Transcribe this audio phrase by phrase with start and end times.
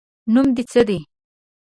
[0.33, 0.97] نوم دې څه ده؟